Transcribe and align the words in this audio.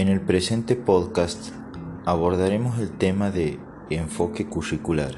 En 0.00 0.08
el 0.08 0.22
presente 0.22 0.76
podcast 0.76 1.52
abordaremos 2.06 2.78
el 2.78 2.90
tema 2.90 3.30
de 3.30 3.58
enfoque 3.90 4.46
curricular 4.46 5.14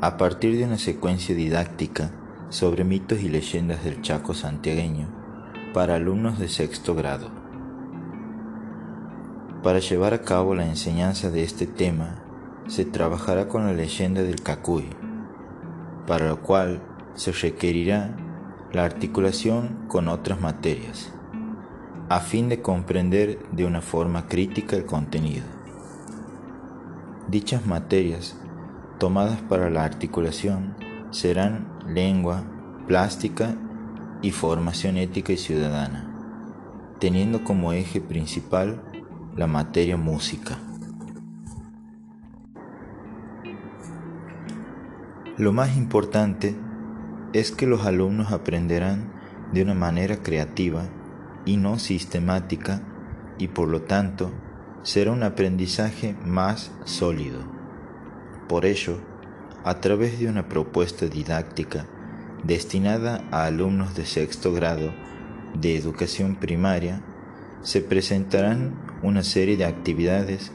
a 0.00 0.16
partir 0.16 0.58
de 0.58 0.64
una 0.64 0.76
secuencia 0.76 1.36
didáctica 1.36 2.10
sobre 2.48 2.82
mitos 2.82 3.20
y 3.20 3.28
leyendas 3.28 3.84
del 3.84 4.02
Chaco 4.02 4.34
santiagueño 4.34 5.06
para 5.72 5.94
alumnos 5.94 6.40
de 6.40 6.48
sexto 6.48 6.96
grado. 6.96 7.30
Para 9.62 9.78
llevar 9.78 10.14
a 10.14 10.22
cabo 10.22 10.56
la 10.56 10.66
enseñanza 10.66 11.30
de 11.30 11.44
este 11.44 11.68
tema 11.68 12.24
se 12.66 12.84
trabajará 12.84 13.46
con 13.46 13.66
la 13.66 13.72
leyenda 13.72 14.24
del 14.24 14.42
Cacuy, 14.42 14.88
para 16.08 16.26
lo 16.26 16.42
cual 16.42 16.82
se 17.14 17.30
requerirá 17.30 18.16
la 18.72 18.84
articulación 18.84 19.86
con 19.86 20.08
otras 20.08 20.40
materias 20.40 21.13
a 22.08 22.20
fin 22.20 22.48
de 22.48 22.60
comprender 22.60 23.38
de 23.52 23.64
una 23.64 23.80
forma 23.80 24.26
crítica 24.26 24.76
el 24.76 24.84
contenido. 24.84 25.44
Dichas 27.28 27.66
materias 27.66 28.36
tomadas 28.98 29.40
para 29.42 29.70
la 29.70 29.84
articulación 29.84 30.74
serán 31.10 31.66
lengua, 31.88 32.44
plástica 32.86 33.54
y 34.20 34.30
formación 34.30 34.98
ética 34.98 35.32
y 35.32 35.38
ciudadana, 35.38 36.10
teniendo 36.98 37.42
como 37.42 37.72
eje 37.72 38.00
principal 38.00 38.82
la 39.34 39.46
materia 39.46 39.96
música. 39.96 40.58
Lo 45.36 45.52
más 45.52 45.76
importante 45.76 46.54
es 47.32 47.50
que 47.50 47.66
los 47.66 47.86
alumnos 47.86 48.30
aprenderán 48.30 49.12
de 49.52 49.62
una 49.62 49.74
manera 49.74 50.22
creativa 50.22 50.84
y 51.44 51.56
no 51.56 51.78
sistemática 51.78 52.82
y 53.38 53.48
por 53.48 53.68
lo 53.68 53.82
tanto 53.82 54.30
será 54.82 55.12
un 55.12 55.22
aprendizaje 55.22 56.14
más 56.24 56.70
sólido. 56.84 57.40
Por 58.48 58.66
ello, 58.66 58.98
a 59.64 59.80
través 59.80 60.18
de 60.18 60.28
una 60.28 60.48
propuesta 60.48 61.06
didáctica 61.06 61.86
destinada 62.44 63.24
a 63.30 63.46
alumnos 63.46 63.94
de 63.94 64.04
sexto 64.04 64.52
grado 64.52 64.92
de 65.58 65.76
educación 65.76 66.36
primaria, 66.36 67.00
se 67.62 67.80
presentarán 67.80 68.74
una 69.02 69.22
serie 69.22 69.56
de 69.56 69.64
actividades 69.64 70.52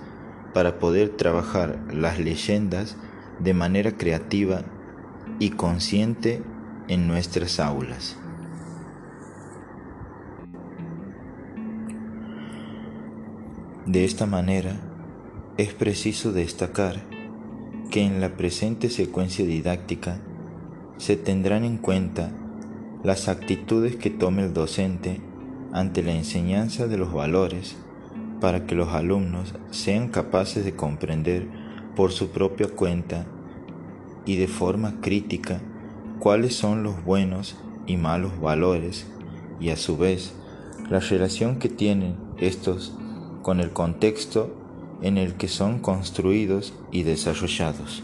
para 0.53 0.77
poder 0.77 1.09
trabajar 1.09 1.79
las 1.91 2.19
leyendas 2.19 2.95
de 3.39 3.53
manera 3.53 3.97
creativa 3.97 4.61
y 5.39 5.51
consciente 5.51 6.43
en 6.87 7.07
nuestras 7.07 7.59
aulas. 7.59 8.17
De 13.89 14.05
esta 14.05 14.27
manera, 14.27 14.79
es 15.57 15.73
preciso 15.73 16.31
destacar 16.31 17.01
que 17.89 18.03
en 18.03 18.21
la 18.21 18.37
presente 18.37 18.91
secuencia 18.91 19.43
didáctica 19.43 20.19
se 20.97 21.15
tendrán 21.15 21.63
en 21.63 21.77
cuenta 21.77 22.29
las 23.03 23.27
actitudes 23.27 23.95
que 23.95 24.11
tome 24.11 24.43
el 24.43 24.53
docente 24.53 25.19
ante 25.73 26.03
la 26.03 26.11
enseñanza 26.11 26.85
de 26.85 26.99
los 26.99 27.11
valores 27.11 27.77
para 28.39 28.67
que 28.67 28.75
los 28.75 28.89
alumnos 28.89 29.55
sean 29.71 30.09
capaces 30.09 30.63
de 30.63 30.75
comprender 30.75 31.47
por 31.95 32.11
su 32.11 32.29
propia 32.29 32.67
cuenta 32.67 33.25
y 34.23 34.35
de 34.35 34.47
forma 34.47 35.01
crítica 35.01 35.61
cuáles 36.19 36.53
son 36.55 36.83
los 36.83 37.03
buenos 37.03 37.57
y 37.87 37.97
malos 37.97 38.39
valores 38.39 39.07
y 39.59 39.69
a 39.69 39.77
su 39.77 39.97
vez 39.97 40.35
la 40.91 40.99
relación 40.99 41.57
que 41.57 41.69
tienen 41.69 42.17
estos 42.37 42.95
con 43.41 43.59
el 43.59 43.71
contexto 43.71 44.55
en 45.01 45.17
el 45.17 45.35
que 45.35 45.47
son 45.47 45.79
construidos 45.79 46.73
y 46.91 47.03
desarrollados. 47.03 48.03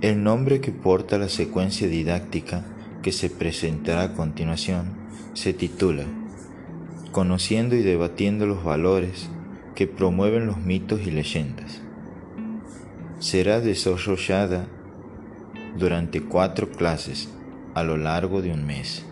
El 0.00 0.22
nombre 0.22 0.60
que 0.60 0.72
porta 0.72 1.18
la 1.18 1.28
secuencia 1.28 1.86
didáctica 1.86 2.64
que 3.02 3.12
se 3.12 3.28
presentará 3.28 4.02
a 4.02 4.12
continuación 4.14 4.92
se 5.34 5.52
titula 5.52 6.04
Conociendo 7.12 7.74
y 7.74 7.82
debatiendo 7.82 8.46
los 8.46 8.64
valores 8.64 9.28
que 9.74 9.86
promueven 9.86 10.46
los 10.46 10.58
mitos 10.58 11.00
y 11.06 11.10
leyendas. 11.10 11.80
Será 13.18 13.60
desarrollada 13.60 14.68
durante 15.76 16.22
cuatro 16.22 16.70
clases 16.70 17.28
a 17.74 17.82
lo 17.82 17.96
largo 17.96 18.42
de 18.42 18.52
un 18.52 18.64
mes. 18.66 19.04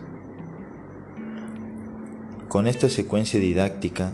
Con 2.49 2.65
esta 2.65 2.89
secuencia 2.89 3.39
didáctica, 3.39 4.11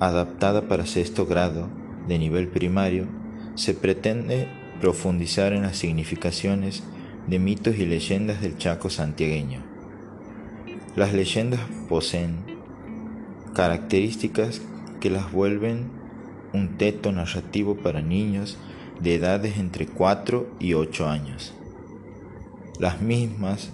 adaptada 0.00 0.62
para 0.62 0.84
sexto 0.84 1.26
grado 1.26 1.68
de 2.08 2.18
nivel 2.18 2.48
primario, 2.48 3.06
se 3.54 3.72
pretende 3.72 4.48
profundizar 4.80 5.52
en 5.52 5.62
las 5.62 5.76
significaciones 5.76 6.82
de 7.28 7.38
mitos 7.38 7.76
y 7.78 7.86
leyendas 7.86 8.40
del 8.40 8.58
Chaco 8.58 8.90
santiagueño. 8.90 9.62
Las 10.96 11.14
leyendas 11.14 11.60
poseen 11.88 12.38
características 13.54 14.60
que 14.98 15.10
las 15.10 15.30
vuelven 15.30 15.88
un 16.52 16.78
teto 16.78 17.12
narrativo 17.12 17.76
para 17.76 18.02
niños 18.02 18.58
de 19.00 19.14
edades 19.14 19.56
entre 19.56 19.86
4 19.86 20.48
y 20.58 20.74
8 20.74 21.08
años. 21.08 21.54
Las 22.80 23.00
mismas 23.00 23.70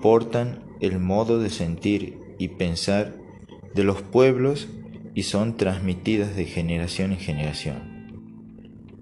portan 0.00 0.62
el 0.78 1.00
modo 1.00 1.40
de 1.40 1.50
sentir 1.50 2.19
y 2.40 2.48
pensar 2.48 3.14
de 3.74 3.84
los 3.84 4.02
pueblos 4.02 4.66
y 5.14 5.24
son 5.24 5.58
transmitidas 5.58 6.34
de 6.34 6.46
generación 6.46 7.12
en 7.12 7.18
generación. 7.18 8.10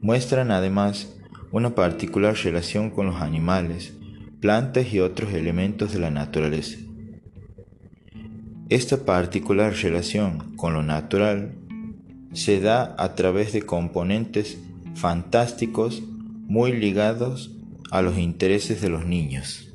Muestran 0.02 0.50
además 0.50 1.16
una 1.52 1.74
particular 1.74 2.34
relación 2.34 2.90
con 2.90 3.06
los 3.06 3.22
animales, 3.22 3.94
plantas 4.40 4.92
y 4.92 4.98
otros 4.98 5.32
elementos 5.32 5.92
de 5.92 6.00
la 6.00 6.10
naturaleza. 6.10 6.78
Esta 8.68 9.04
particular 9.04 9.72
relación 9.72 10.56
con 10.56 10.74
lo 10.74 10.82
natural 10.82 11.54
se 12.32 12.60
da 12.60 12.96
a 12.98 13.14
través 13.14 13.52
de 13.52 13.62
componentes 13.62 14.58
fantásticos 14.94 16.02
muy 16.02 16.72
ligados 16.72 17.52
a 17.92 18.02
los 18.02 18.18
intereses 18.18 18.82
de 18.82 18.88
los 18.88 19.06
niños. 19.06 19.67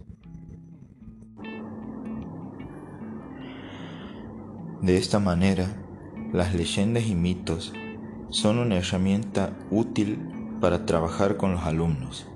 De 4.84 4.98
esta 4.98 5.18
manera, 5.18 5.70
las 6.34 6.54
leyendas 6.54 7.08
y 7.08 7.16
mitos 7.16 7.72
son 8.28 8.58
una 8.58 8.76
herramienta 8.76 9.58
útil 9.72 10.20
para 10.60 10.86
trabajar 10.86 11.38
con 11.38 11.54
los 11.54 11.62
alumnos, 11.62 12.28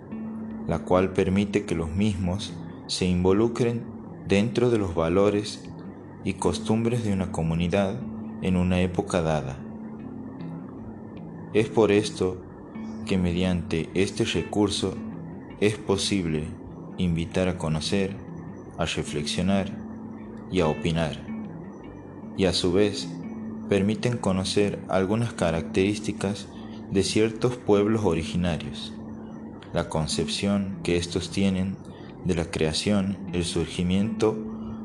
la 0.66 0.80
cual 0.80 1.12
permite 1.12 1.66
que 1.66 1.76
los 1.76 1.92
mismos 1.92 2.54
se 2.86 3.06
involucren 3.06 3.84
dentro 4.30 4.70
de 4.70 4.78
los 4.78 4.96
valores 4.96 5.70
y 6.24 6.36
costumbres 6.36 7.04
de 7.04 7.12
una 7.12 7.34
comunidad 7.34 8.00
en 8.42 8.56
una 8.56 8.80
época 8.80 9.22
dada. 9.22 9.58
Es 11.54 11.68
por 11.68 11.92
esto 11.92 12.42
que 13.06 13.18
mediante 13.18 13.90
este 13.94 14.24
recurso 14.24 14.96
es 15.60 15.76
posible 15.76 16.46
invitar 16.98 17.50
a 17.50 17.58
conocer, 17.58 18.16
a 18.78 18.86
reflexionar 18.86 19.78
y 20.50 20.62
a 20.62 20.68
opinar 20.68 21.37
y 22.38 22.46
a 22.46 22.54
su 22.54 22.72
vez 22.72 23.08
permiten 23.68 24.18
conocer 24.18 24.80
algunas 24.88 25.34
características 25.34 26.48
de 26.92 27.04
ciertos 27.04 27.58
pueblos 27.58 28.06
originarios, 28.06 28.94
la 29.74 29.90
concepción 29.90 30.78
que 30.84 30.98
estos 30.98 31.32
tienen 31.32 31.76
de 32.24 32.36
la 32.36 32.46
creación, 32.46 33.18
el 33.34 33.44
surgimiento 33.44 34.38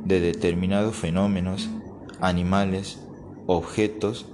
de 0.05 0.21
determinados 0.21 0.97
fenómenos, 0.97 1.71
animales, 2.21 2.99
objetos, 3.47 4.27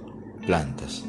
plantas. 0.45 1.08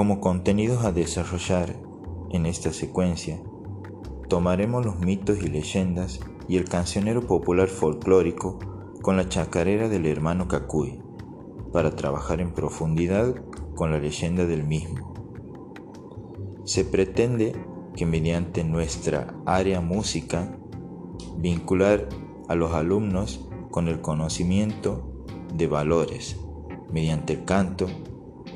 Como 0.00 0.18
contenidos 0.18 0.86
a 0.86 0.92
desarrollar 0.92 1.76
en 2.30 2.46
esta 2.46 2.72
secuencia, 2.72 3.38
tomaremos 4.30 4.82
los 4.82 4.98
mitos 5.00 5.42
y 5.42 5.48
leyendas 5.48 6.20
y 6.48 6.56
el 6.56 6.64
cancionero 6.64 7.26
popular 7.26 7.68
folclórico 7.68 8.58
con 9.02 9.18
la 9.18 9.28
chacarera 9.28 9.90
del 9.90 10.06
hermano 10.06 10.48
Cacuy, 10.48 11.02
para 11.70 11.90
trabajar 11.96 12.40
en 12.40 12.54
profundidad 12.54 13.34
con 13.74 13.90
la 13.90 13.98
leyenda 13.98 14.46
del 14.46 14.64
mismo. 14.64 15.12
Se 16.64 16.86
pretende 16.86 17.52
que 17.94 18.06
mediante 18.06 18.64
nuestra 18.64 19.34
área 19.44 19.82
música 19.82 20.56
vincular 21.36 22.08
a 22.48 22.54
los 22.54 22.72
alumnos 22.72 23.46
con 23.70 23.86
el 23.86 24.00
conocimiento 24.00 25.26
de 25.52 25.66
valores 25.66 26.40
mediante 26.90 27.34
el 27.34 27.44
canto 27.44 27.86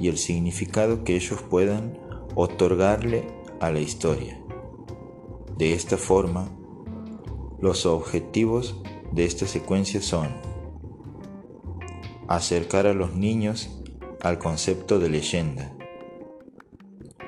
y 0.01 0.09
el 0.09 0.19
significado 0.19 1.05
que 1.05 1.17
ellos 1.17 1.43
puedan 1.43 1.99
otorgarle 2.35 3.27
a 3.61 3.71
la 3.71 3.81
historia. 3.81 4.41
De 5.57 5.73
esta 5.73 5.97
forma, 5.97 6.49
los 7.61 7.87
objetivos 7.87 8.81
de 9.13 9.25
esta 9.25 9.47
secuencia 9.47 10.03
son 10.03 10.29
acercar 12.29 12.87
a 12.87 12.95
los 12.95 13.15
niños 13.15 13.83
al 14.21 14.39
concepto 14.39 14.99
de 14.99 15.11
leyenda, 15.11 15.73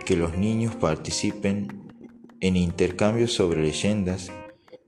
que 0.05 0.17
los 0.17 0.37
niños 0.37 0.75
participen 0.75 1.93
en 2.41 2.57
intercambios 2.57 3.33
sobre 3.33 3.63
leyendas, 3.63 4.31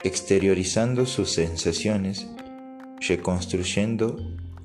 exteriorizando 0.03 1.07
sus 1.07 1.31
sensaciones, 1.31 2.29
reconstruyendo 3.01 4.17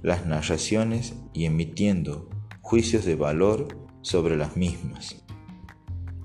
las 0.01 0.25
narraciones 0.25 1.13
y 1.33 1.45
emitiendo 1.45 2.29
juicios 2.63 3.03
de 3.03 3.15
valor 3.15 3.67
sobre 4.01 4.37
las 4.37 4.55
mismas. 4.55 5.21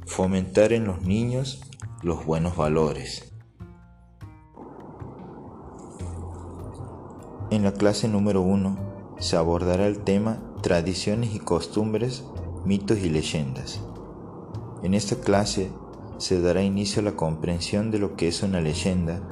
Fomentar 0.06 0.72
en 0.72 0.84
los 0.84 1.02
niños 1.02 1.60
los 2.00 2.24
buenos 2.24 2.56
valores. 2.56 3.34
En 7.50 7.64
la 7.64 7.72
clase 7.72 8.06
número 8.08 8.40
1 8.40 9.16
se 9.18 9.36
abordará 9.36 9.88
el 9.88 9.98
tema 9.98 10.40
tradiciones 10.62 11.34
y 11.34 11.40
costumbres, 11.40 12.24
mitos 12.64 12.98
y 12.98 13.10
leyendas. 13.10 13.82
En 14.84 14.94
esta 14.94 15.16
clase 15.16 15.72
se 16.18 16.40
dará 16.40 16.62
inicio 16.62 17.02
a 17.02 17.04
la 17.04 17.16
comprensión 17.16 17.90
de 17.90 17.98
lo 17.98 18.14
que 18.14 18.28
es 18.28 18.44
una 18.44 18.60
leyenda. 18.60 19.28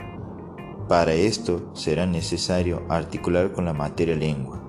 Para 0.88 1.14
esto 1.14 1.70
será 1.72 2.04
necesario 2.04 2.82
articular 2.88 3.52
con 3.52 3.64
la 3.64 3.72
materia 3.72 4.16
lengua, 4.16 4.60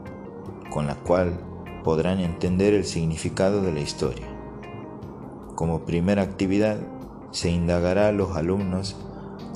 con 0.69 0.86
la 0.86 0.95
cual 0.95 1.46
podrán 1.88 2.19
entender 2.19 2.74
el 2.74 2.84
significado 2.84 3.62
de 3.62 3.72
la 3.72 3.80
historia. 3.80 4.28
Como 5.56 5.86
primera 5.86 6.22
actividad, 6.22 6.80
se 7.31 7.50
indagará 7.50 8.10
a 8.10 8.12
los 8.12 8.36
alumnos 8.36 8.98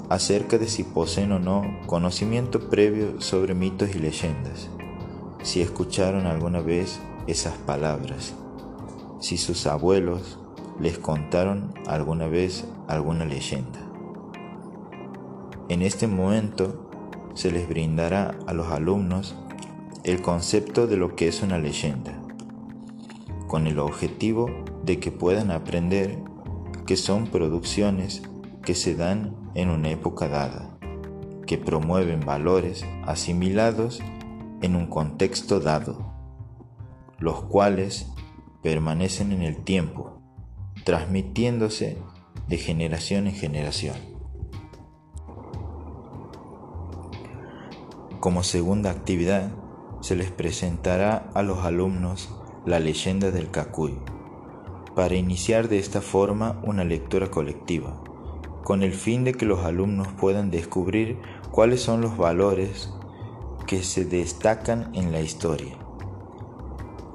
acerca 0.08 0.58
de 0.58 0.70
si 0.70 0.86
poseen 0.86 1.34
o 1.34 1.40
no 1.40 1.64
conocimiento 1.88 2.70
previo 2.70 3.20
sobre 3.20 3.54
mitos 3.54 3.94
y 3.94 4.00
leyendas, 4.00 4.70
si 5.44 5.60
escucharon 5.62 6.26
alguna 6.26 6.62
vez 6.62 7.02
esas 7.28 7.58
palabras, 7.58 8.34
si 9.20 9.36
sus 9.36 9.68
abuelos 9.68 10.40
les 10.80 10.98
contaron 11.00 11.74
alguna 11.86 12.30
vez 12.30 12.64
alguna 12.88 13.26
leyenda. 13.26 13.82
En 15.68 15.82
este 15.82 16.08
momento 16.08 16.90
se 17.34 17.52
les 17.52 17.68
brindará 17.68 18.40
a 18.48 18.54
los 18.54 18.68
alumnos 18.68 19.36
el 20.06 20.22
concepto 20.22 20.88
de 20.88 20.96
lo 20.96 21.18
que 21.18 21.28
es 21.28 21.44
una 21.44 21.60
leyenda, 21.60 22.21
con 23.52 23.68
el 23.68 23.80
objetivo 23.80 24.50
de 24.86 25.02
que 25.02 25.12
puedan 25.12 25.52
aprender 25.52 26.24
que 26.88 26.96
son 26.96 27.28
producciones 27.28 28.22
que 28.64 28.76
se 28.76 28.96
dan 28.96 29.36
en 29.56 29.68
una 29.68 29.90
época 29.90 30.30
dada, 30.30 30.78
que 31.46 31.58
promueven 31.58 32.22
valores 32.22 32.86
asimilados 33.06 34.00
en 34.62 34.78
un 34.78 34.88
contexto 34.88 35.60
dado, 35.60 36.14
los 37.20 37.44
cuales 37.44 38.10
permanecen 38.64 39.34
en 39.34 39.42
el 39.42 39.58
tiempo 39.58 40.22
transmitiéndose 40.86 41.98
de 42.48 42.58
generación 42.58 43.28
en 43.28 43.34
generación. 43.34 43.98
Como 48.22 48.44
segunda 48.44 48.92
actividad, 48.92 49.52
se 50.00 50.16
les 50.16 50.32
presentará 50.32 51.30
a 51.34 51.44
los 51.44 51.66
alumnos 51.66 52.41
la 52.66 52.80
leyenda 52.80 53.32
del 53.32 53.52
Cacuy, 53.52 53.98
para 54.96 55.16
iniciar 55.16 55.68
de 55.68 55.80
esta 55.80 56.02
forma 56.02 56.60
una 56.64 56.84
lectura 56.84 57.32
colectiva, 57.32 58.04
con 58.64 58.84
el 58.84 58.94
fin 58.94 59.24
de 59.24 59.34
que 59.34 59.46
los 59.46 59.62
alumnos 59.62 60.08
puedan 60.10 60.52
descubrir 60.52 61.20
cuáles 61.52 61.82
son 61.82 62.02
los 62.02 62.18
valores 62.18 62.94
que 63.68 63.84
se 63.84 64.06
destacan 64.06 64.92
en 64.94 65.12
la 65.12 65.22
historia. 65.22 65.78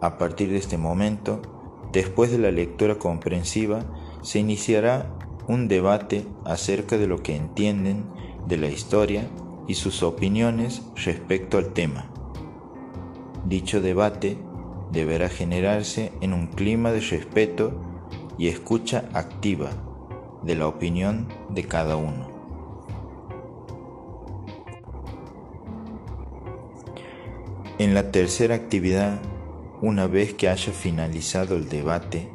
A 0.00 0.18
partir 0.18 0.50
de 0.50 0.58
este 0.58 0.78
momento, 0.78 1.40
Después 1.96 2.30
de 2.30 2.38
la 2.38 2.50
lectura 2.50 2.96
comprensiva, 2.96 3.80
se 4.20 4.38
iniciará 4.38 5.10
un 5.48 5.66
debate 5.66 6.26
acerca 6.44 6.98
de 6.98 7.06
lo 7.06 7.22
que 7.22 7.34
entienden 7.34 8.04
de 8.46 8.58
la 8.58 8.68
historia 8.68 9.30
y 9.66 9.76
sus 9.76 10.02
opiniones 10.02 10.82
respecto 10.96 11.56
al 11.56 11.72
tema. 11.72 12.10
Dicho 13.46 13.80
debate 13.80 14.36
deberá 14.96 15.28
generarse 15.28 16.10
en 16.22 16.32
un 16.32 16.46
clima 16.46 16.90
de 16.90 17.00
respeto 17.00 17.78
y 18.38 18.48
escucha 18.48 19.04
activa 19.12 19.68
de 20.42 20.56
la 20.56 20.66
opinión 20.66 21.28
de 21.50 21.64
cada 21.64 21.96
uno. 21.96 22.30
En 27.78 27.92
la 27.92 28.10
tercera 28.10 28.54
actividad 28.54 29.20
una 29.82 30.06
vez 30.06 30.32
que 30.32 30.48
haya 30.48 30.72
finalizado 30.72 31.56
el 31.56 31.68
debate, 31.68 32.30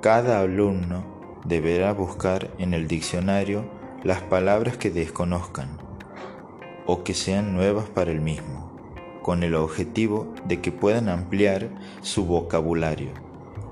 cada 0.00 0.38
alumno 0.38 1.40
deberá 1.44 1.92
buscar 1.92 2.52
en 2.58 2.74
el 2.74 2.86
diccionario 2.86 3.64
las 4.04 4.20
palabras 4.20 4.76
que 4.76 4.90
desconozcan 4.90 5.78
o 6.86 7.02
que 7.02 7.14
sean 7.14 7.54
nuevas 7.54 7.88
para 7.88 8.12
el 8.12 8.20
mismo, 8.20 8.67
con 9.22 9.42
el 9.42 9.54
objetivo 9.54 10.32
de 10.46 10.60
que 10.60 10.72
puedan 10.72 11.08
ampliar 11.08 11.68
su 12.02 12.24
vocabulario 12.26 13.10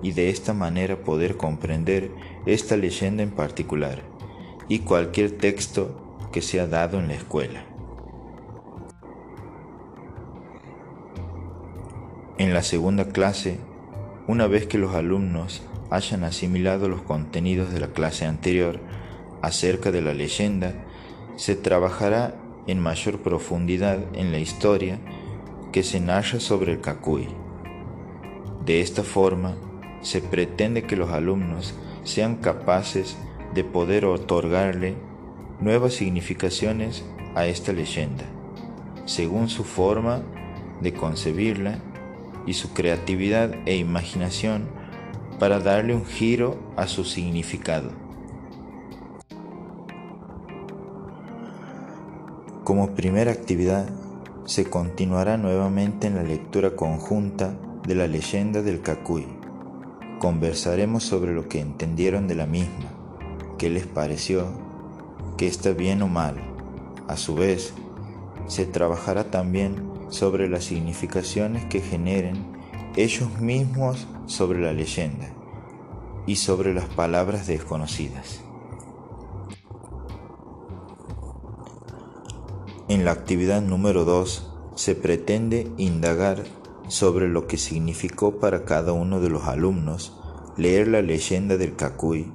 y 0.02 0.12
de 0.12 0.30
esta 0.30 0.52
manera 0.52 0.96
poder 0.96 1.36
comprender 1.36 2.10
esta 2.44 2.76
leyenda 2.76 3.22
en 3.22 3.30
particular 3.30 4.02
y 4.68 4.80
cualquier 4.80 5.32
texto 5.32 6.18
que 6.32 6.42
sea 6.42 6.66
dado 6.66 6.98
en 6.98 7.08
la 7.08 7.14
escuela. 7.14 7.64
En 12.38 12.52
la 12.52 12.62
segunda 12.62 13.08
clase, 13.08 13.58
una 14.26 14.46
vez 14.46 14.66
que 14.66 14.76
los 14.76 14.94
alumnos 14.94 15.62
hayan 15.90 16.24
asimilado 16.24 16.88
los 16.88 17.00
contenidos 17.02 17.72
de 17.72 17.80
la 17.80 17.88
clase 17.88 18.26
anterior 18.26 18.80
acerca 19.40 19.90
de 19.90 20.02
la 20.02 20.12
leyenda, 20.12 20.74
se 21.36 21.54
trabajará 21.54 22.34
en 22.66 22.80
mayor 22.80 23.20
profundidad 23.20 23.98
en 24.14 24.32
la 24.32 24.38
historia 24.38 24.98
que 25.76 25.82
se 25.82 26.00
narra 26.00 26.40
sobre 26.40 26.72
el 26.72 26.80
Cacuy. 26.80 27.28
De 28.64 28.80
esta 28.80 29.02
forma, 29.02 29.56
se 30.00 30.22
pretende 30.22 30.84
que 30.84 30.96
los 30.96 31.10
alumnos 31.10 31.74
sean 32.02 32.36
capaces 32.36 33.18
de 33.52 33.62
poder 33.62 34.06
otorgarle 34.06 34.94
nuevas 35.60 35.92
significaciones 35.92 37.04
a 37.34 37.44
esta 37.44 37.74
leyenda, 37.74 38.24
según 39.04 39.50
su 39.50 39.64
forma 39.64 40.22
de 40.80 40.94
concebirla 40.94 41.78
y 42.46 42.54
su 42.54 42.72
creatividad 42.72 43.54
e 43.66 43.76
imaginación 43.76 44.70
para 45.38 45.60
darle 45.60 45.94
un 45.94 46.06
giro 46.06 46.56
a 46.76 46.86
su 46.86 47.04
significado. 47.04 47.90
Como 52.64 52.94
primera 52.94 53.30
actividad, 53.30 54.05
se 54.46 54.64
continuará 54.64 55.36
nuevamente 55.36 56.06
en 56.06 56.14
la 56.14 56.22
lectura 56.22 56.76
conjunta 56.76 57.58
de 57.84 57.96
la 57.96 58.06
leyenda 58.06 58.62
del 58.62 58.80
Cacuy. 58.80 59.26
Conversaremos 60.20 61.02
sobre 61.02 61.34
lo 61.34 61.48
que 61.48 61.60
entendieron 61.60 62.28
de 62.28 62.36
la 62.36 62.46
misma, 62.46 62.92
qué 63.58 63.68
les 63.70 63.86
pareció, 63.86 64.46
qué 65.36 65.48
está 65.48 65.72
bien 65.72 66.00
o 66.02 66.08
mal. 66.08 66.36
A 67.08 67.16
su 67.16 67.34
vez, 67.34 67.74
se 68.46 68.66
trabajará 68.66 69.30
también 69.32 69.82
sobre 70.10 70.48
las 70.48 70.64
significaciones 70.64 71.64
que 71.64 71.80
generen 71.80 72.36
ellos 72.94 73.40
mismos 73.40 74.06
sobre 74.26 74.60
la 74.60 74.72
leyenda 74.72 75.28
y 76.24 76.36
sobre 76.36 76.72
las 76.72 76.86
palabras 76.86 77.48
desconocidas. 77.48 78.45
La 83.06 83.12
actividad 83.12 83.62
número 83.62 84.04
2 84.04 84.50
se 84.74 84.96
pretende 84.96 85.70
indagar 85.76 86.42
sobre 86.88 87.28
lo 87.28 87.46
que 87.46 87.56
significó 87.56 88.40
para 88.40 88.64
cada 88.64 88.94
uno 88.94 89.20
de 89.20 89.30
los 89.30 89.44
alumnos 89.44 90.18
leer 90.56 90.88
la 90.88 91.02
leyenda 91.02 91.56
del 91.56 91.76
Cacuy 91.76 92.32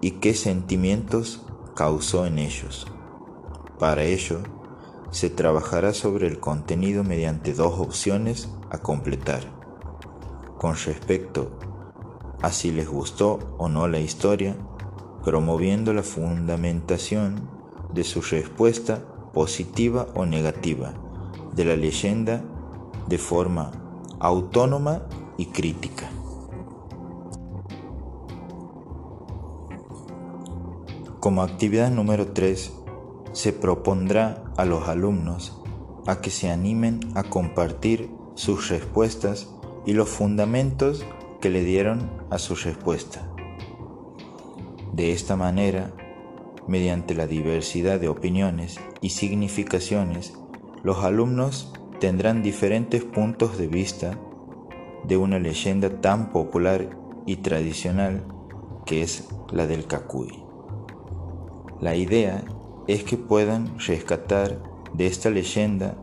y 0.00 0.10
qué 0.18 0.34
sentimientos 0.34 1.42
causó 1.76 2.26
en 2.26 2.40
ellos. 2.40 2.88
Para 3.78 4.02
ello, 4.02 4.40
se 5.12 5.30
trabajará 5.30 5.94
sobre 5.94 6.26
el 6.26 6.40
contenido 6.40 7.04
mediante 7.04 7.54
dos 7.54 7.78
opciones 7.78 8.48
a 8.70 8.78
completar. 8.78 9.44
Con 10.58 10.74
respecto 10.74 11.52
a 12.42 12.50
si 12.50 12.72
les 12.72 12.88
gustó 12.88 13.38
o 13.58 13.68
no 13.68 13.86
la 13.86 14.00
historia, 14.00 14.56
promoviendo 15.24 15.92
la 15.92 16.02
fundamentación 16.02 17.48
de 17.92 18.02
su 18.02 18.22
respuesta 18.22 19.04
positiva 19.34 20.06
o 20.14 20.24
negativa 20.24 20.94
de 21.54 21.64
la 21.64 21.76
leyenda 21.76 22.42
de 23.06 23.18
forma 23.18 23.72
autónoma 24.20 25.02
y 25.36 25.46
crítica. 25.46 26.08
Como 31.20 31.42
actividad 31.42 31.90
número 31.90 32.28
3, 32.28 32.72
se 33.32 33.52
propondrá 33.52 34.44
a 34.56 34.64
los 34.64 34.88
alumnos 34.88 35.60
a 36.06 36.20
que 36.20 36.30
se 36.30 36.50
animen 36.50 37.00
a 37.14 37.24
compartir 37.24 38.10
sus 38.34 38.68
respuestas 38.68 39.48
y 39.86 39.92
los 39.92 40.08
fundamentos 40.08 41.04
que 41.40 41.50
le 41.50 41.64
dieron 41.64 42.10
a 42.30 42.38
su 42.38 42.54
respuesta. 42.54 43.28
De 44.92 45.12
esta 45.12 45.36
manera, 45.36 45.92
mediante 46.66 47.14
la 47.14 47.26
diversidad 47.26 48.00
de 48.00 48.08
opiniones 48.08 48.78
y 49.00 49.10
significaciones, 49.10 50.34
los 50.82 51.04
alumnos 51.04 51.72
tendrán 52.00 52.42
diferentes 52.42 53.04
puntos 53.04 53.58
de 53.58 53.66
vista 53.66 54.18
de 55.04 55.16
una 55.16 55.38
leyenda 55.38 56.00
tan 56.00 56.30
popular 56.30 56.90
y 57.26 57.36
tradicional 57.36 58.26
que 58.86 59.02
es 59.02 59.28
la 59.50 59.66
del 59.66 59.86
Cacuy. 59.86 60.42
La 61.80 61.96
idea 61.96 62.44
es 62.86 63.04
que 63.04 63.16
puedan 63.16 63.78
rescatar 63.78 64.62
de 64.92 65.06
esta 65.06 65.30
leyenda 65.30 65.96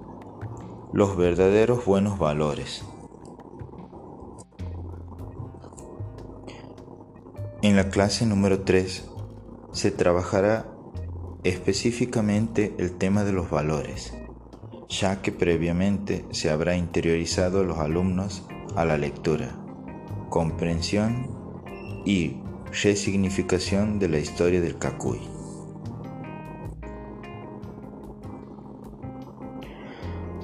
los 0.93 1.15
verdaderos 1.15 1.85
buenos 1.85 2.19
valores. 2.19 2.83
En 7.61 7.75
la 7.75 7.89
clase 7.89 8.25
número 8.25 8.61
3 8.61 9.10
se 9.71 9.89
trabajará 9.89 10.65
específicamente 11.43 12.75
el 12.77 12.91
tema 12.91 13.23
de 13.23 13.31
los 13.31 13.49
valores, 13.49 14.13
ya 14.89 15.21
que 15.21 15.31
previamente 15.31 16.25
se 16.31 16.49
habrá 16.49 16.75
interiorizado 16.75 17.61
a 17.61 17.63
los 17.63 17.77
alumnos 17.79 18.45
a 18.75 18.85
la 18.85 18.97
lectura, 18.97 19.55
comprensión 20.29 21.27
y 22.05 22.37
resignificación 22.83 23.97
de 23.99 24.09
la 24.09 24.19
historia 24.19 24.61
del 24.61 24.77
Cacuy. 24.77 25.19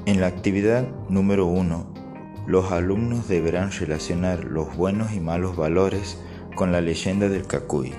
En 0.05 0.21
la 0.21 0.27
actividad 0.27 0.87
número 1.09 1.47
1, 1.47 2.45
los 2.47 2.71
alumnos 2.71 3.27
deberán 3.27 3.71
relacionar 3.71 4.45
los 4.45 4.75
buenos 4.77 5.11
y 5.11 5.19
malos 5.19 5.57
valores 5.57 6.17
con 6.55 6.71
la 6.71 6.79
leyenda 6.79 7.27
del 7.27 7.45
Cacuy 7.45 7.93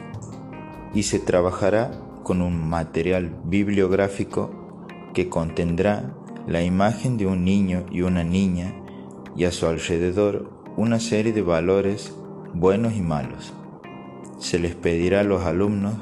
y 0.98 1.04
se 1.04 1.20
trabajará 1.20 1.92
con 2.24 2.42
un 2.42 2.68
material 2.68 3.30
bibliográfico 3.44 4.50
que 5.14 5.28
contendrá 5.28 6.12
la 6.48 6.64
imagen 6.64 7.16
de 7.16 7.24
un 7.24 7.44
niño 7.44 7.86
y 7.88 8.00
una 8.00 8.24
niña 8.24 8.74
y 9.36 9.44
a 9.44 9.52
su 9.52 9.66
alrededor 9.66 10.50
una 10.76 10.98
serie 10.98 11.32
de 11.32 11.42
valores 11.42 12.12
buenos 12.52 12.94
y 12.94 13.00
malos. 13.00 13.52
Se 14.40 14.58
les 14.58 14.74
pedirá 14.74 15.20
a 15.20 15.22
los 15.22 15.44
alumnos 15.44 15.94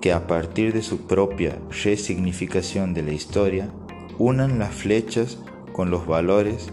que 0.00 0.14
a 0.14 0.26
partir 0.26 0.72
de 0.72 0.80
su 0.80 1.06
propia 1.06 1.58
resignificación 1.84 2.94
de 2.94 3.02
la 3.02 3.12
historia 3.12 3.68
unan 4.16 4.58
las 4.58 4.74
flechas 4.74 5.38
con 5.74 5.90
los 5.90 6.06
valores 6.06 6.72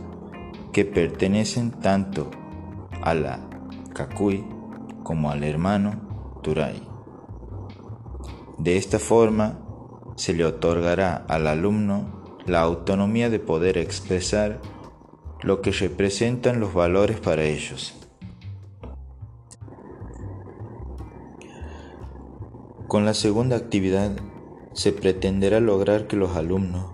que 0.72 0.86
pertenecen 0.86 1.72
tanto 1.72 2.32
a 3.02 3.14
la 3.14 3.42
Cacuy 3.94 4.46
como 5.04 5.32
al 5.32 5.44
hermano 5.44 6.40
Turay. 6.42 6.95
De 8.58 8.78
esta 8.78 9.00
forma 9.00 9.60
se 10.16 10.34
le 10.34 10.46
otorgará 10.46 11.26
al 11.28 11.48
alumno 11.48 12.24
la 12.46 12.62
autonomía 12.62 13.30
de 13.30 13.40
poder 13.40 13.78
expresar 13.78 14.62
lo 15.42 15.62
que 15.62 15.72
representan 15.72 16.60
los 16.60 16.74
valores 16.74 17.20
para 17.20 17.44
ellos. 17.44 17.94
Con 22.88 23.04
la 23.04 23.14
segunda 23.14 23.58
actividad 23.58 24.12
se 24.74 24.94
pretenderá 24.94 25.60
lograr 25.60 26.08
que 26.08 26.16
los 26.16 26.38
alumnos 26.38 26.86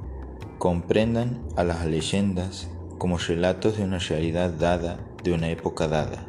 comprendan 0.57 1.43
a 1.55 1.63
las 1.63 1.85
leyendas 1.85 2.69
como 2.97 3.17
relatos 3.17 3.77
de 3.77 3.83
una 3.83 3.99
realidad 3.99 4.51
dada 4.51 4.99
de 5.23 5.33
una 5.33 5.49
época 5.49 5.87
dada, 5.87 6.25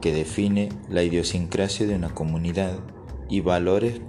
que 0.00 0.12
define 0.12 0.68
la 0.88 1.02
idiosincrasia 1.02 1.86
de 1.86 1.96
una 1.96 2.14
comunidad 2.14 2.78
y 3.36 3.40
valores 3.40 4.00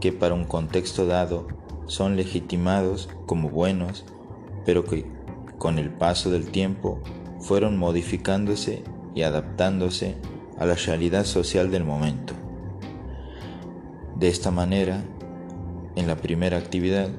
que 0.00 0.12
para 0.12 0.34
un 0.34 0.44
contexto 0.44 1.06
dado 1.06 1.48
son 1.86 2.16
legitimados 2.16 3.08
como 3.26 3.48
buenos, 3.50 4.04
pero 4.64 4.84
que 4.84 5.06
con 5.58 5.78
el 5.78 5.90
paso 5.90 6.30
del 6.30 6.50
tiempo 6.50 7.00
fueron 7.40 7.78
modificándose 7.78 8.82
y 9.14 9.22
adaptándose 9.22 10.16
a 10.58 10.66
la 10.66 10.74
realidad 10.74 11.24
social 11.24 11.70
del 11.70 11.84
momento. 11.84 12.34
De 14.16 14.28
esta 14.28 14.50
manera, 14.50 15.04
en 15.96 16.06
la 16.06 16.16
primera 16.16 16.58
actividad, 16.58 17.10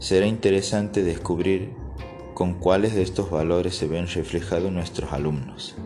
Será 0.00 0.24
interesante 0.24 1.02
descubrir 1.02 1.74
con 2.32 2.54
cuáles 2.54 2.94
de 2.94 3.02
estos 3.02 3.30
valores 3.30 3.76
se 3.76 3.86
ven 3.86 4.06
reflejados 4.06 4.72
nuestros 4.72 5.12
alumnos. 5.12 5.76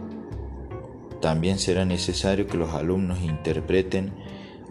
También 1.21 1.59
será 1.59 1.85
necesario 1.85 2.47
que 2.47 2.57
los 2.57 2.75
alumnos 2.75 3.23
interpreten 3.23 4.13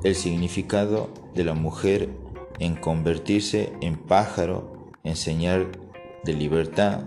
el 0.03 0.15
significado 0.15 1.09
de 1.33 1.43
la 1.43 1.53
mujer 1.53 2.09
en 2.59 2.75
convertirse 2.75 3.73
en 3.81 3.97
pájaro, 3.97 4.91
en 5.03 5.15
señal 5.15 5.71
de 6.23 6.33
libertad 6.33 7.05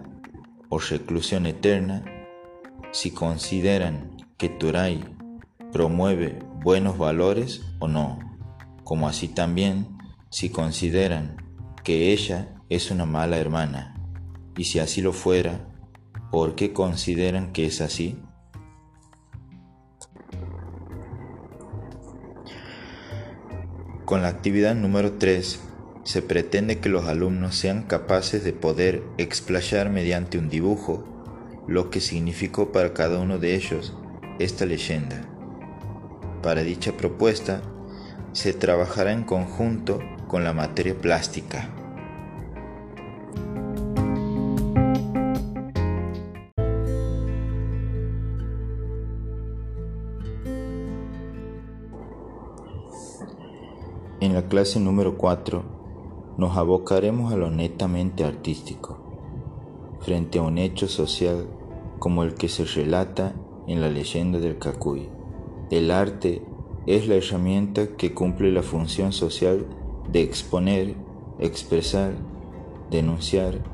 o 0.68 0.78
reclusión 0.78 1.46
eterna, 1.46 2.04
si 2.92 3.10
consideran 3.10 4.16
que 4.36 4.48
Turay 4.48 5.04
promueve 5.72 6.38
buenos 6.62 6.98
valores 6.98 7.62
o 7.78 7.88
no, 7.88 8.18
como 8.84 9.08
así 9.08 9.28
también 9.28 9.96
si 10.30 10.50
consideran 10.50 11.36
que 11.84 12.12
ella 12.12 12.54
es 12.68 12.90
una 12.90 13.06
mala 13.06 13.38
hermana, 13.38 13.94
y 14.56 14.64
si 14.64 14.78
así 14.78 15.02
lo 15.02 15.12
fuera, 15.12 15.68
¿por 16.32 16.54
qué 16.54 16.72
consideran 16.72 17.52
que 17.52 17.66
es 17.66 17.80
así? 17.80 18.18
Con 24.06 24.22
la 24.22 24.28
actividad 24.28 24.76
número 24.76 25.14
3 25.14 25.58
se 26.04 26.22
pretende 26.22 26.78
que 26.78 26.88
los 26.88 27.06
alumnos 27.06 27.56
sean 27.56 27.82
capaces 27.82 28.44
de 28.44 28.52
poder 28.52 29.02
explayar 29.18 29.90
mediante 29.90 30.38
un 30.38 30.48
dibujo 30.48 31.02
lo 31.66 31.90
que 31.90 32.00
significó 32.00 32.70
para 32.70 32.94
cada 32.94 33.18
uno 33.18 33.40
de 33.40 33.56
ellos 33.56 33.94
esta 34.38 34.64
leyenda. 34.64 35.28
Para 36.40 36.62
dicha 36.62 36.96
propuesta 36.96 37.62
se 38.32 38.52
trabajará 38.52 39.10
en 39.10 39.24
conjunto 39.24 39.98
con 40.28 40.44
la 40.44 40.52
materia 40.52 40.94
plástica. 40.94 41.68
La 54.36 54.48
clase 54.48 54.78
número 54.80 55.16
4 55.16 55.64
nos 56.36 56.58
abocaremos 56.58 57.32
a 57.32 57.38
lo 57.38 57.50
netamente 57.50 58.22
artístico, 58.22 58.98
frente 60.00 60.38
a 60.38 60.42
un 60.42 60.58
hecho 60.58 60.88
social 60.88 61.46
como 61.98 62.22
el 62.22 62.34
que 62.34 62.50
se 62.50 62.66
relata 62.66 63.34
en 63.66 63.80
la 63.80 63.88
leyenda 63.88 64.38
del 64.38 64.58
Cacuy. 64.58 65.08
El 65.70 65.90
arte 65.90 66.42
es 66.86 67.08
la 67.08 67.14
herramienta 67.14 67.96
que 67.96 68.12
cumple 68.12 68.52
la 68.52 68.62
función 68.62 69.14
social 69.14 69.64
de 70.12 70.20
exponer, 70.20 70.96
expresar, 71.38 72.12
denunciar, 72.90 73.64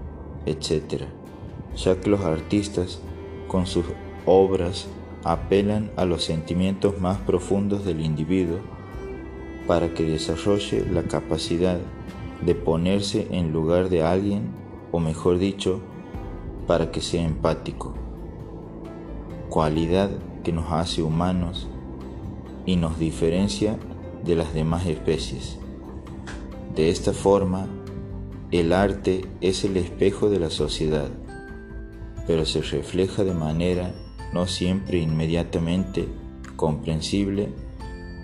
etc., 0.46 1.06
ya 1.74 2.00
que 2.00 2.08
los 2.08 2.20
artistas 2.20 3.00
con 3.48 3.66
sus 3.66 3.86
obras 4.26 4.86
apelan 5.24 5.90
a 5.96 6.04
los 6.04 6.22
sentimientos 6.22 7.00
más 7.00 7.18
profundos 7.18 7.84
del 7.84 8.00
individuo 8.00 8.60
para 9.66 9.94
que 9.94 10.04
desarrolle 10.04 10.84
la 10.90 11.04
capacidad 11.04 11.78
de 12.44 12.54
ponerse 12.54 13.28
en 13.30 13.52
lugar 13.52 13.88
de 13.88 14.02
alguien, 14.02 14.50
o 14.90 14.98
mejor 14.98 15.38
dicho, 15.38 15.80
para 16.66 16.90
que 16.90 17.00
sea 17.00 17.24
empático, 17.24 17.94
cualidad 19.48 20.10
que 20.42 20.52
nos 20.52 20.72
hace 20.72 21.02
humanos 21.02 21.68
y 22.66 22.76
nos 22.76 22.98
diferencia 22.98 23.76
de 24.24 24.36
las 24.36 24.54
demás 24.54 24.86
especies. 24.86 25.58
De 26.74 26.90
esta 26.90 27.12
forma, 27.12 27.66
el 28.50 28.72
arte 28.72 29.24
es 29.40 29.64
el 29.64 29.76
espejo 29.76 30.30
de 30.30 30.38
la 30.38 30.50
sociedad, 30.50 31.08
pero 32.26 32.44
se 32.44 32.62
refleja 32.62 33.24
de 33.24 33.34
manera 33.34 33.94
no 34.32 34.46
siempre 34.46 34.98
inmediatamente 34.98 36.08
comprensible 36.56 37.48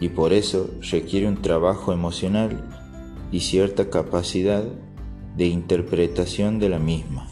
y 0.00 0.11
por 0.11 0.33
eso 0.33 0.71
requiere 0.90 1.26
un 1.26 1.43
trabajo 1.43 1.93
emocional 1.93 2.64
y 3.33 3.40
cierta 3.40 3.90
capacidad 3.90 4.64
de 5.37 5.47
interpretación 5.47 6.59
de 6.59 6.69
la 6.69 6.78
misma. 6.78 7.28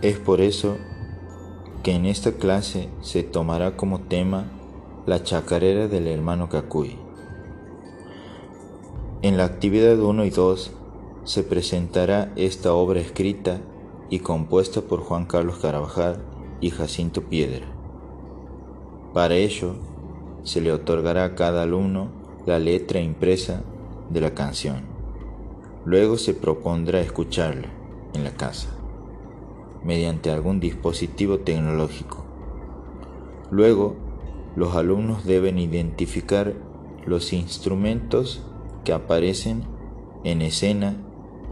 Es 0.00 0.18
por 0.18 0.40
eso 0.40 0.76
que 1.82 1.94
en 1.94 2.06
esta 2.06 2.32
clase 2.32 2.88
se 3.00 3.22
tomará 3.22 3.76
como 3.76 4.00
tema 4.00 4.50
la 5.06 5.22
chacarera 5.22 5.88
del 5.88 6.06
hermano 6.06 6.48
Kakuy. 6.48 6.96
En 9.22 9.36
la 9.36 9.44
actividad 9.44 9.98
1 10.00 10.24
y 10.24 10.30
2 10.30 10.72
se 11.24 11.42
presentará 11.44 12.32
esta 12.34 12.74
obra 12.74 13.00
escrita 13.00 13.60
y 14.10 14.18
compuesta 14.18 14.80
por 14.80 15.00
Juan 15.00 15.26
Carlos 15.26 15.58
Carabajal 15.58 16.20
y 16.62 16.70
Jacinto 16.70 17.24
Piedra. 17.24 17.66
Para 19.12 19.34
ello, 19.34 19.74
se 20.44 20.62
le 20.62 20.72
otorgará 20.72 21.24
a 21.24 21.34
cada 21.34 21.64
alumno 21.64 22.08
la 22.46 22.58
letra 22.58 23.00
impresa 23.00 23.62
de 24.08 24.20
la 24.22 24.32
canción. 24.32 24.82
Luego 25.84 26.16
se 26.16 26.32
propondrá 26.32 27.00
escucharla 27.00 27.68
en 28.14 28.24
la 28.24 28.30
casa, 28.30 28.68
mediante 29.84 30.30
algún 30.30 30.60
dispositivo 30.60 31.40
tecnológico. 31.40 32.24
Luego, 33.50 33.96
los 34.56 34.74
alumnos 34.76 35.24
deben 35.24 35.58
identificar 35.58 36.54
los 37.04 37.32
instrumentos 37.32 38.42
que 38.84 38.92
aparecen 38.92 39.64
en 40.24 40.42
escena 40.42 40.96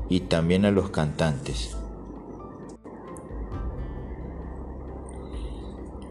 y 0.09 0.21
también 0.21 0.65
a 0.65 0.71
los 0.71 0.91
cantantes. 0.91 1.80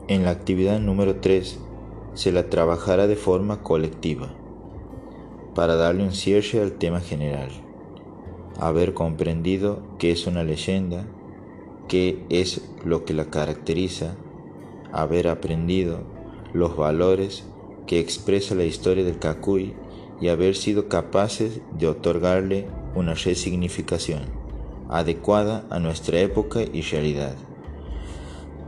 En 0.09 0.23
la 0.23 0.31
actividad 0.31 0.79
número 0.79 1.17
3 1.17 1.59
se 2.15 2.31
la 2.31 2.49
trabajará 2.49 3.05
de 3.05 3.15
forma 3.15 3.61
colectiva 3.61 4.33
para 5.53 5.75
darle 5.75 6.01
un 6.01 6.13
cierre 6.13 6.61
al 6.63 6.71
tema 6.71 6.99
general, 6.99 7.49
haber 8.59 8.95
comprendido 8.95 9.83
qué 9.99 10.09
es 10.09 10.25
una 10.25 10.43
leyenda, 10.43 11.05
qué 11.87 12.25
es 12.31 12.71
lo 12.83 13.05
que 13.05 13.13
la 13.13 13.25
caracteriza, 13.25 14.15
haber 14.91 15.27
aprendido 15.27 15.99
los 16.53 16.75
valores 16.75 17.43
que 17.85 17.99
expresa 17.99 18.55
la 18.55 18.63
historia 18.63 19.03
del 19.03 19.19
Cacuy 19.19 19.75
y 20.19 20.29
haber 20.29 20.55
sido 20.55 20.89
capaces 20.89 21.61
de 21.77 21.85
otorgarle 21.85 22.65
una 22.95 23.13
resignificación 23.13 24.23
adecuada 24.89 25.67
a 25.69 25.77
nuestra 25.77 26.19
época 26.19 26.61
y 26.63 26.81
realidad. 26.81 27.35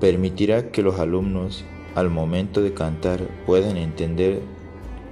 Permitirá 0.02 0.72
que 0.72 0.82
los 0.82 1.00
alumnos 1.00 1.64
al 1.96 2.10
momento 2.10 2.62
de 2.62 2.74
cantar 2.74 3.22
puedan 3.46 3.78
entender 3.78 4.42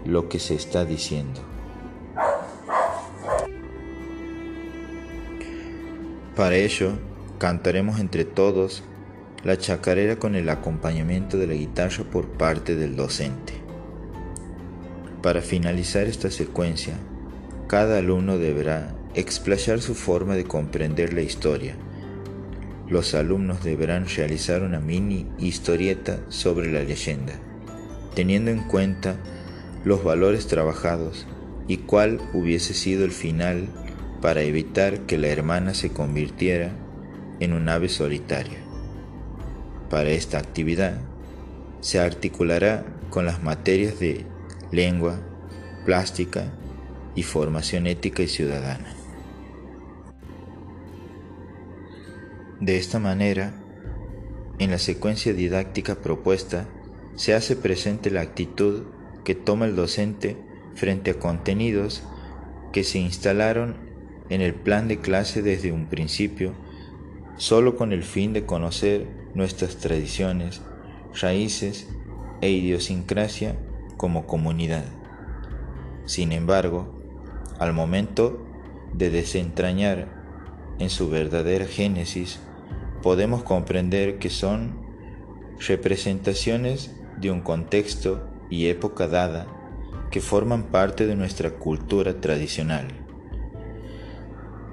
lo 0.04 0.28
que 0.30 0.40
se 0.40 0.56
está 0.56 0.84
diciendo. 0.84 1.42
Para 6.36 6.56
ello, 6.56 6.94
cantaremos 7.38 8.00
entre 8.00 8.26
todos 8.26 8.84
la 9.44 9.58
chacarera 9.58 10.18
con 10.18 10.36
el 10.36 10.50
acompañamiento 10.50 11.38
de 11.38 11.48
la 11.48 11.54
guitarra 11.54 12.04
por 12.12 12.28
parte 12.28 12.76
del 12.76 12.96
docente. 12.96 13.54
Para 15.22 15.42
finalizar 15.42 16.08
esta 16.08 16.32
secuencia, 16.32 16.96
cada 17.68 18.00
alumno 18.00 18.38
deberá 18.38 18.96
explayar 19.14 19.82
su 19.82 19.96
forma 19.96 20.36
de 20.36 20.46
comprender 20.46 21.14
la 21.14 21.22
historia. 21.22 21.76
Los 22.90 23.14
alumnos 23.14 23.64
deberán 23.64 24.08
realizar 24.08 24.64
una 24.64 24.80
mini 24.80 25.28
historieta 25.38 26.20
sobre 26.30 26.72
la 26.72 26.82
leyenda, 26.82 27.34
teniendo 28.16 28.50
en 28.50 28.64
cuenta 28.64 29.18
los 29.86 30.04
valores 30.04 30.48
trabajados 30.48 31.28
y 31.68 31.78
cuál 31.78 32.20
hubiese 32.34 32.74
sido 32.74 33.06
el 33.06 33.12
final 33.12 33.68
para 34.22 34.42
evitar 34.42 35.02
que 35.02 35.20
la 35.20 35.28
hermana 35.28 35.76
se 35.76 35.92
convirtiera 35.92 36.72
en 37.40 37.54
un 37.54 37.70
ave 37.70 37.90
solitaria. 37.90 38.58
Para 39.92 40.10
esta 40.10 40.40
actividad 40.40 41.00
se 41.82 42.00
articulará 42.00 42.86
con 43.12 43.26
las 43.26 43.44
materias 43.44 44.00
de 44.00 44.26
lengua, 44.72 45.20
plástica 45.86 46.52
y 47.16 47.22
formación 47.22 47.86
ética 47.86 48.24
y 48.24 48.28
ciudadana. 48.28 48.99
De 52.60 52.78
esta 52.78 53.00
manera, 53.00 53.54
en 54.58 54.72
la 54.72 54.80
secuencia 54.80 55.34
didáctica 55.34 55.96
propuesta, 55.96 56.68
se 57.16 57.34
hace 57.34 57.56
presente 57.56 58.12
la 58.12 58.20
actitud 58.20 58.84
que 59.24 59.34
toma 59.34 59.66
el 59.66 59.78
docente 59.78 60.36
frente 60.76 61.12
a 61.12 61.20
contenidos 61.20 62.04
que 62.74 62.84
se 62.84 63.00
instalaron 63.00 63.78
en 64.30 64.42
el 64.42 64.54
plan 64.54 64.90
de 64.90 65.00
clase 65.00 65.42
desde 65.42 65.72
un 65.72 65.88
principio, 65.88 66.54
solo 67.38 67.78
con 67.78 67.94
el 67.94 68.04
fin 68.04 68.34
de 68.34 68.46
conocer 68.46 69.08
nuestras 69.34 69.78
tradiciones, 69.78 70.62
raíces 71.20 71.88
e 72.42 72.50
idiosincrasia 72.52 73.56
como 73.96 74.28
comunidad. 74.28 74.84
Sin 76.06 76.34
embargo, 76.34 77.02
al 77.58 77.72
momento 77.72 78.46
de 78.94 79.10
desentrañar 79.10 80.20
en 80.80 80.90
su 80.90 81.10
verdadera 81.10 81.66
génesis, 81.66 82.40
podemos 83.02 83.44
comprender 83.44 84.20
que 84.20 84.30
son 84.30 84.80
representaciones 85.68 86.96
de 87.20 87.32
un 87.32 87.42
contexto 87.42 88.28
y 88.50 88.68
época 88.68 89.08
dada 89.08 89.48
que 90.12 90.22
forman 90.22 90.64
parte 90.64 91.06
de 91.06 91.16
nuestra 91.16 91.52
cultura 91.52 92.20
tradicional. 92.20 92.88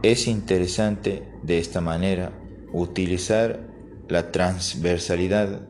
Es 0.03 0.27
interesante 0.27 1.29
de 1.43 1.59
esta 1.59 1.81
manera 1.81 2.33
utilizar 2.73 3.67
la 4.09 4.31
transversalidad 4.31 5.69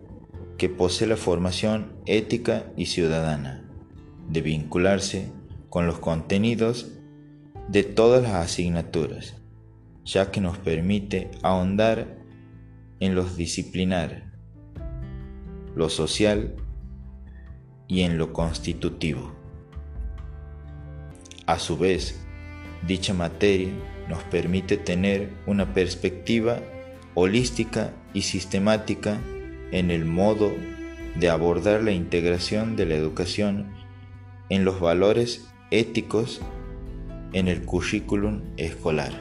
que 0.59 0.69
posee 0.69 1.07
la 1.07 1.17
formación 1.17 1.97
ética 2.07 2.67
y 2.77 2.87
ciudadana, 2.87 3.65
de 4.29 4.43
vincularse 4.43 5.33
con 5.69 5.87
los 5.87 5.99
contenidos 5.99 6.93
de 7.69 7.83
todas 7.83 8.23
las 8.23 8.35
asignaturas, 8.35 9.35
ya 10.05 10.31
que 10.31 10.41
nos 10.41 10.59
permite 10.59 11.31
ahondar 11.43 12.26
en 13.01 13.15
los 13.15 13.37
disciplinar, 13.37 14.33
lo 15.75 15.89
social 15.89 16.55
y 17.89 18.03
en 18.03 18.19
lo 18.19 18.33
constitutivo. 18.33 19.35
A 21.47 21.59
su 21.59 21.79
vez, 21.79 22.21
dicha 22.87 23.15
materia 23.15 23.69
nos 24.09 24.23
permite 24.25 24.77
tener 24.77 25.31
una 25.47 25.73
perspectiva 25.75 26.61
holística 27.15 27.93
y 28.15 28.23
sistemática 28.23 29.19
en 29.73 29.91
el 29.91 30.05
modo 30.05 30.53
de 31.19 31.29
abordar 31.31 31.83
la 31.83 31.93
integración 31.93 32.77
de 32.77 32.87
la 32.87 32.95
educación 32.95 33.67
en 34.49 34.65
los 34.65 34.81
valores 34.81 35.49
éticos 35.71 36.41
en 37.33 37.49
el 37.49 37.63
currículum 37.63 38.43
escolar. 38.57 39.13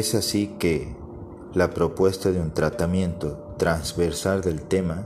Es 0.00 0.14
así 0.14 0.46
que 0.58 0.96
la 1.52 1.72
propuesta 1.74 2.30
de 2.32 2.40
un 2.40 2.52
tratamiento 2.52 3.36
transversal 3.58 4.40
del 4.40 4.62
tema 4.62 5.04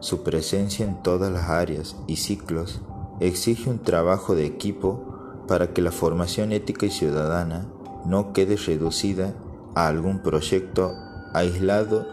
su 0.00 0.22
presencia 0.22 0.84
en 0.84 1.02
todas 1.02 1.32
las 1.32 1.48
áreas 1.48 1.96
y 2.06 2.16
ciclos 2.16 2.82
exige 3.20 3.70
un 3.70 3.78
trabajo 3.78 4.34
de 4.34 4.44
equipo 4.44 5.44
para 5.48 5.72
que 5.72 5.80
la 5.80 5.92
formación 5.92 6.52
ética 6.52 6.84
y 6.84 6.90
ciudadana 6.90 7.68
no 8.04 8.34
quede 8.34 8.56
reducida 8.56 9.32
a 9.74 9.86
algún 9.86 10.18
proyecto 10.18 10.92
aislado 11.32 12.06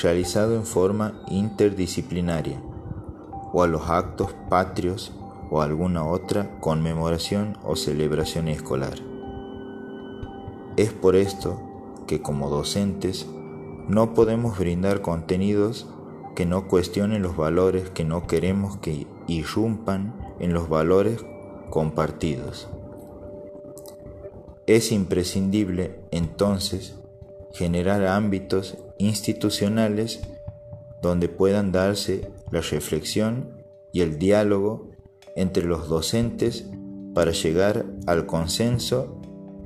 realizado 0.00 0.54
en 0.54 0.64
forma 0.64 1.20
interdisciplinaria 1.26 2.62
o 3.52 3.64
a 3.64 3.66
los 3.66 3.90
actos 3.90 4.36
patrios 4.48 5.12
o 5.50 5.62
alguna 5.62 6.06
otra 6.06 6.60
conmemoración 6.60 7.58
o 7.64 7.74
celebración 7.74 8.46
escolar. 8.46 9.09
Es 10.76 10.92
por 10.92 11.16
esto 11.16 11.60
que 12.06 12.22
como 12.22 12.50
docentes 12.50 13.26
no 13.88 14.14
podemos 14.14 14.58
brindar 14.58 15.00
contenidos 15.00 15.88
que 16.34 16.46
no 16.46 16.68
cuestionen 16.68 17.22
los 17.22 17.36
valores 17.36 17.90
que 17.90 18.04
no 18.04 18.26
queremos 18.26 18.78
que 18.78 19.06
irrumpan 19.26 20.34
en 20.38 20.52
los 20.52 20.68
valores 20.68 21.24
compartidos. 21.70 22.68
Es 24.66 24.92
imprescindible 24.92 26.00
entonces 26.10 26.96
generar 27.52 28.06
ámbitos 28.06 28.78
institucionales 28.98 30.20
donde 31.02 31.28
puedan 31.28 31.72
darse 31.72 32.30
la 32.50 32.60
reflexión 32.60 33.64
y 33.92 34.02
el 34.02 34.18
diálogo 34.18 34.90
entre 35.34 35.64
los 35.64 35.88
docentes 35.88 36.66
para 37.14 37.32
llegar 37.32 37.86
al 38.06 38.26
consenso 38.26 39.19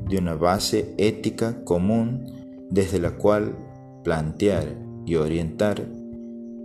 de 0.08 0.18
una 0.18 0.34
base 0.34 0.94
ética 0.98 1.64
común 1.64 2.26
desde 2.70 2.98
la 2.98 3.12
cual 3.12 3.56
plantear 4.02 4.76
y 5.06 5.16
orientar 5.16 5.86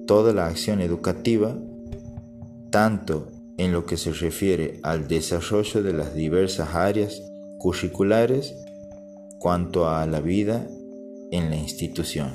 toda 0.08 0.34
la 0.34 0.48
acción 0.48 0.82
educativa, 0.82 1.58
tanto 2.72 3.28
en 3.58 3.72
lo 3.72 3.86
que 3.86 3.98
se 3.98 4.12
refiere 4.12 4.80
al 4.84 5.08
desarrollo 5.08 5.84
de 5.84 5.94
las 5.94 6.16
diversas 6.16 6.74
áreas 6.74 7.22
curriculares 7.60 8.56
cuanto 9.38 9.90
a 9.90 10.06
la 10.06 10.22
vida 10.22 10.66
en 11.32 11.50
la 11.50 11.56
institución. 11.56 12.32